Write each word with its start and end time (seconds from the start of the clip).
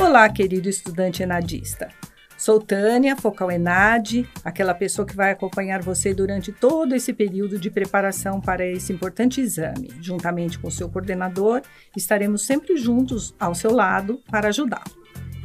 Olá, 0.00 0.26
querido 0.30 0.66
estudante 0.66 1.22
enadista. 1.22 1.88
Sou 2.34 2.58
Tânia, 2.58 3.14
focal 3.16 3.50
Enad, 3.50 4.26
aquela 4.42 4.72
pessoa 4.72 5.06
que 5.06 5.14
vai 5.14 5.30
acompanhar 5.30 5.82
você 5.82 6.14
durante 6.14 6.50
todo 6.50 6.94
esse 6.94 7.12
período 7.12 7.58
de 7.58 7.70
preparação 7.70 8.40
para 8.40 8.64
esse 8.64 8.94
importante 8.94 9.42
exame. 9.42 9.92
Juntamente 10.00 10.58
com 10.58 10.70
seu 10.70 10.88
coordenador, 10.88 11.60
estaremos 11.94 12.46
sempre 12.46 12.78
juntos 12.78 13.34
ao 13.38 13.54
seu 13.54 13.74
lado 13.74 14.22
para 14.30 14.48
ajudá-lo. 14.48 14.90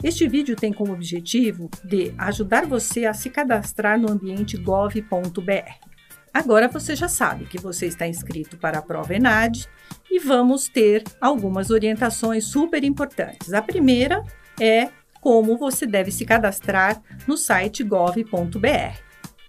Este 0.01 0.25
vídeo 0.25 0.55
tem 0.55 0.71
como 0.71 0.93
objetivo 0.93 1.69
de 1.83 2.13
ajudar 2.17 2.65
você 2.65 3.05
a 3.05 3.13
se 3.13 3.29
cadastrar 3.29 3.99
no 3.99 4.09
ambiente 4.09 4.55
gov.br. 4.55 5.95
Agora 6.33 6.69
você 6.69 6.95
já 6.95 7.09
sabe 7.09 7.45
que 7.45 7.57
você 7.57 7.87
está 7.87 8.07
inscrito 8.07 8.57
para 8.57 8.79
a 8.79 8.81
prova 8.81 9.13
ENAD 9.13 9.67
e 10.09 10.17
vamos 10.17 10.69
ter 10.69 11.03
algumas 11.19 11.71
orientações 11.71 12.45
super 12.45 12.85
importantes. 12.85 13.53
A 13.53 13.61
primeira 13.61 14.23
é 14.59 14.89
como 15.21 15.57
você 15.57 15.85
deve 15.85 16.11
se 16.11 16.25
cadastrar 16.25 17.01
no 17.27 17.35
site 17.37 17.83
gov.br. 17.83 18.99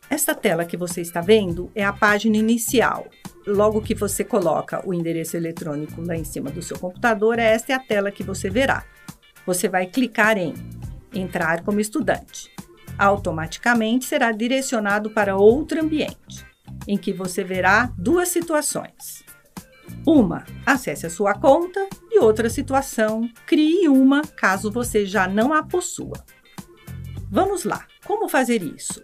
Esta 0.09 0.35
tela 0.35 0.65
que 0.65 0.77
você 0.77 1.01
está 1.01 1.21
vendo 1.21 1.71
é 1.75 1.85
a 1.85 1.93
página 1.93 2.37
inicial. 2.37 3.07
Logo 3.47 3.83
que 3.83 3.95
você 3.95 4.25
coloca 4.25 4.87
o 4.87 4.95
endereço 4.95 5.37
eletrônico 5.37 6.01
lá 6.01 6.17
em 6.17 6.25
cima 6.25 6.51
do 6.51 6.63
seu 6.63 6.79
computador, 6.79 7.39
esta 7.39 7.73
é 7.73 7.77
a 7.77 7.81
tela 7.81 8.11
que 8.11 8.23
você 8.23 8.49
verá. 8.49 8.85
Você 9.45 9.69
vai 9.69 9.87
clicar 9.87 10.39
em 10.39 10.55
Entrar 11.17 11.63
como 11.63 11.81
estudante. 11.81 12.51
Automaticamente 12.99 14.05
será 14.05 14.33
direcionado 14.33 15.11
para 15.11 15.37
outro 15.37 15.83
ambiente, 15.83 16.45
em 16.87 16.99
que 16.99 17.11
você 17.11 17.43
verá 17.43 17.91
duas 17.97 18.29
situações. 18.29 19.25
Uma, 20.07 20.45
acesse 20.67 21.07
a 21.07 21.11
sua 21.11 21.33
conta 21.33 21.89
outra 22.19 22.51
situação, 22.51 23.29
crie 23.47 23.89
uma 23.89 24.23
caso 24.23 24.71
você 24.71 25.05
já 25.07 25.27
não 25.27 25.53
a 25.53 25.63
possua. 25.63 26.25
Vamos 27.31 27.65
lá, 27.65 27.87
como 28.05 28.29
fazer 28.29 28.63
isso? 28.63 29.03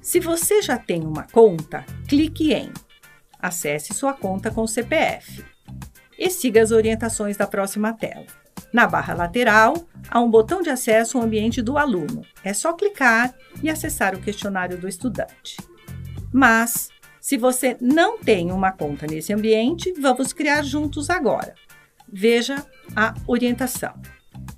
Se 0.00 0.18
você 0.18 0.62
já 0.62 0.78
tem 0.78 1.02
uma 1.02 1.24
conta, 1.24 1.84
clique 2.08 2.52
em 2.52 2.72
Acesse 3.38 3.94
sua 3.94 4.12
conta 4.12 4.50
com 4.50 4.66
CPF 4.66 5.42
e 6.18 6.28
siga 6.28 6.62
as 6.62 6.70
orientações 6.70 7.36
da 7.36 7.46
próxima 7.46 7.92
tela. 7.92 8.26
Na 8.72 8.86
barra 8.86 9.14
lateral, 9.14 9.74
há 10.08 10.20
um 10.20 10.30
botão 10.30 10.60
de 10.60 10.68
acesso 10.68 11.16
ao 11.16 11.24
ambiente 11.24 11.62
do 11.62 11.78
aluno. 11.78 12.22
É 12.44 12.52
só 12.52 12.74
clicar 12.74 13.34
e 13.62 13.70
acessar 13.70 14.14
o 14.14 14.20
questionário 14.20 14.78
do 14.78 14.86
estudante. 14.86 15.56
Mas, 16.32 16.90
se 17.20 17.36
você 17.36 17.76
não 17.80 18.18
tem 18.18 18.52
uma 18.52 18.70
conta 18.70 19.06
nesse 19.06 19.32
ambiente, 19.32 19.92
vamos 19.98 20.32
criar 20.32 20.62
juntos 20.62 21.08
agora. 21.08 21.54
Veja 22.12 22.64
a 22.94 23.14
orientação. 23.26 23.94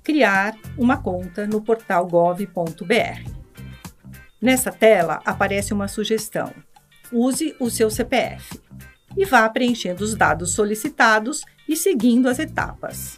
Criar 0.03 0.55
uma 0.77 0.97
conta 0.97 1.45
no 1.47 1.61
portal 1.61 2.07
gov.br. 2.07 3.31
Nessa 4.41 4.71
tela 4.71 5.21
aparece 5.25 5.73
uma 5.73 5.87
sugestão. 5.87 6.53
Use 7.11 7.55
o 7.59 7.69
seu 7.69 7.89
CPF 7.89 8.59
e 9.15 9.25
vá 9.25 9.47
preenchendo 9.47 10.03
os 10.03 10.15
dados 10.15 10.53
solicitados 10.53 11.43
e 11.67 11.75
seguindo 11.75 12.27
as 12.27 12.39
etapas. 12.39 13.15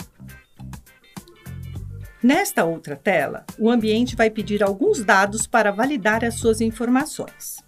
Nesta 2.21 2.65
outra 2.65 2.95
tela, 2.95 3.45
o 3.57 3.69
ambiente 3.69 4.15
vai 4.15 4.29
pedir 4.29 4.63
alguns 4.63 5.03
dados 5.03 5.47
para 5.47 5.71
validar 5.71 6.25
as 6.25 6.35
suas 6.35 6.59
informações. 6.59 7.64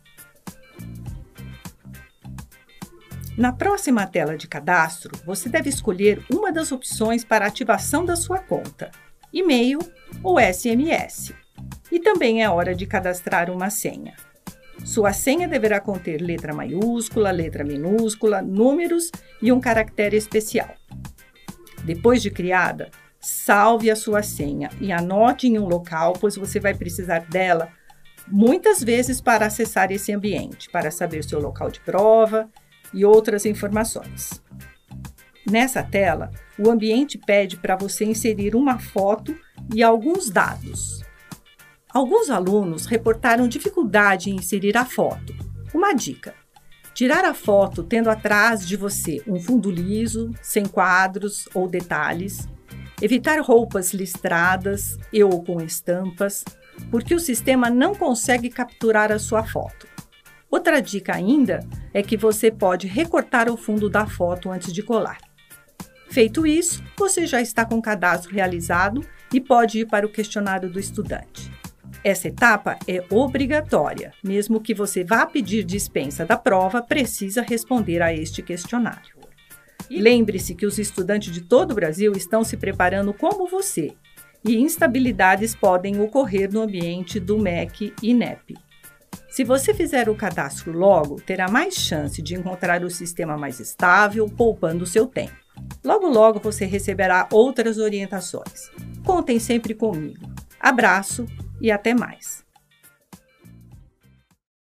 Na 3.38 3.52
próxima 3.52 4.08
tela 4.08 4.36
de 4.36 4.48
cadastro, 4.48 5.16
você 5.24 5.48
deve 5.48 5.70
escolher 5.70 6.26
uma 6.34 6.52
das 6.52 6.72
opções 6.72 7.24
para 7.24 7.46
ativação 7.46 8.04
da 8.04 8.16
sua 8.16 8.40
conta, 8.40 8.90
e-mail 9.32 9.78
ou 10.24 10.40
SMS. 10.40 11.36
E 11.92 12.00
também 12.00 12.44
é 12.44 12.50
hora 12.50 12.74
de 12.74 12.88
cadastrar 12.88 13.52
uma 13.52 13.70
senha. 13.70 14.16
Sua 14.84 15.14
senha 15.14 15.48
deverá 15.48 15.80
conter 15.80 16.20
letra 16.20 16.52
maiúscula, 16.52 17.30
letra 17.30 17.64
minúscula, 17.64 18.42
números 18.42 19.12
e 19.40 19.52
um 19.52 19.60
caractere 19.60 20.18
especial. 20.18 20.74
Depois 21.84 22.24
de 22.24 22.32
criada, 22.32 22.90
salve 23.20 23.92
a 23.92 23.96
sua 23.96 24.24
senha 24.24 24.72
e 24.82 24.92
anote 24.92 25.46
em 25.46 25.60
um 25.60 25.68
local, 25.68 26.14
pois 26.14 26.36
você 26.36 26.60
vai 26.60 26.74
precisar 26.74 27.20
dela 27.20 27.70
muitas 28.28 28.84
vezes 28.84 29.22
para 29.22 29.46
acessar 29.46 29.92
esse 29.92 30.12
ambiente, 30.12 30.72
para 30.72 30.90
saber 30.90 31.24
seu 31.24 31.40
local 31.40 31.70
de 31.70 31.80
prova 31.82 32.50
e 32.94 33.06
outras 33.06 33.46
informações. 33.46 34.42
Nessa 35.50 35.82
tela, 35.82 36.30
o 36.60 36.70
ambiente 36.70 37.18
pede 37.18 37.56
para 37.56 37.76
você 37.76 38.04
inserir 38.04 38.56
uma 38.56 38.80
foto 38.80 39.36
e 39.74 39.82
alguns 39.82 40.30
dados. 40.30 41.02
Alguns 41.94 42.30
alunos 42.30 42.86
reportaram 42.86 43.48
dificuldade 43.48 44.30
em 44.30 44.36
inserir 44.36 44.76
a 44.78 44.84
foto. 44.84 45.34
Uma 45.74 45.94
dica: 45.94 46.36
tirar 46.94 47.24
a 47.24 47.34
foto 47.34 47.82
tendo 47.82 48.10
atrás 48.10 48.68
de 48.68 48.76
você 48.76 49.22
um 49.26 49.40
fundo 49.40 49.72
liso, 49.72 50.32
sem 50.42 50.66
quadros 50.66 51.48
ou 51.54 51.68
detalhes, 51.68 52.48
evitar 53.02 53.40
roupas 53.40 53.94
listradas 53.94 54.98
e 55.14 55.24
ou 55.24 55.44
com 55.44 55.62
estampas, 55.62 56.44
porque 56.92 57.16
o 57.16 57.20
sistema 57.20 57.70
não 57.70 57.96
consegue 57.96 58.50
capturar 58.50 59.12
a 59.12 59.20
sua 59.20 59.44
foto. 59.44 59.88
Outra 60.50 60.82
dica 60.82 61.16
ainda 61.16 61.60
é 61.94 62.02
que 62.02 62.16
você 62.16 62.50
pode 62.50 62.88
recortar 62.88 63.50
o 63.50 63.58
fundo 63.58 63.90
da 63.90 64.08
foto 64.08 64.50
antes 64.50 64.72
de 64.74 64.82
colar. 64.82 65.18
Feito 66.10 66.48
isso, 66.48 66.82
você 66.98 67.28
já 67.28 67.42
está 67.42 67.66
com 67.66 67.76
o 67.76 67.82
cadastro 67.82 68.34
realizado 68.34 69.06
e 69.34 69.42
pode 69.42 69.80
ir 69.80 69.88
para 69.88 70.06
o 70.06 70.10
questionário 70.10 70.70
do 70.70 70.80
estudante. 70.80 71.52
Essa 72.04 72.30
etapa 72.30 72.78
é 72.88 73.04
obrigatória, 73.10 74.14
mesmo 74.24 74.62
que 74.62 74.74
você 74.74 75.04
vá 75.04 75.26
pedir 75.26 75.64
dispensa 75.64 76.26
da 76.26 76.38
prova, 76.38 76.82
precisa 76.82 77.42
responder 77.42 78.02
a 78.02 78.14
este 78.14 78.42
questionário. 78.42 79.18
Lembre-se 79.90 80.56
que 80.56 80.66
os 80.66 80.78
estudantes 80.80 81.34
de 81.34 81.42
todo 81.42 81.72
o 81.72 81.76
Brasil 81.76 82.14
estão 82.14 82.44
se 82.44 82.56
preparando 82.56 83.14
como 83.14 83.48
você, 83.48 83.94
e 84.46 84.56
instabilidades 84.56 85.56
podem 85.56 86.00
ocorrer 86.00 86.52
no 86.52 86.62
ambiente 86.62 87.20
do 87.20 87.38
MEC 87.38 87.94
e 88.02 88.14
NEP. 88.14 88.56
Se 89.38 89.44
você 89.44 89.72
fizer 89.72 90.10
o 90.10 90.16
cadastro 90.16 90.72
logo, 90.72 91.22
terá 91.22 91.48
mais 91.48 91.76
chance 91.76 92.24
de 92.24 92.34
encontrar 92.34 92.84
o 92.84 92.90
sistema 92.90 93.38
mais 93.38 93.60
estável, 93.60 94.28
poupando 94.28 94.84
seu 94.84 95.06
tempo. 95.06 95.36
Logo, 95.84 96.08
logo 96.08 96.40
você 96.40 96.66
receberá 96.66 97.30
outras 97.32 97.78
orientações. 97.78 98.72
Contem 99.06 99.38
sempre 99.38 99.76
comigo. 99.76 100.28
Abraço 100.60 101.28
e 101.62 101.70
até 101.70 101.94
mais! 101.94 102.47